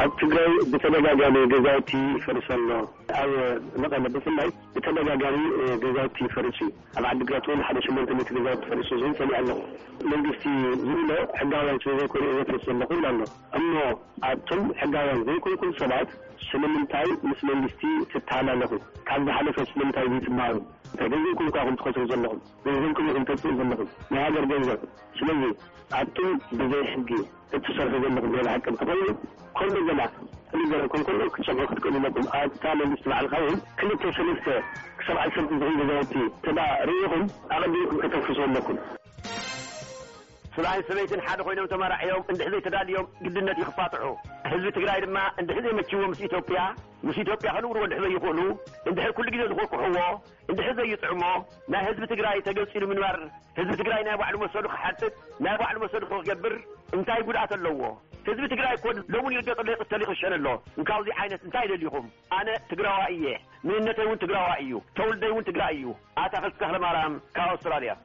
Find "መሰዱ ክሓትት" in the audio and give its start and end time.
54.46-55.14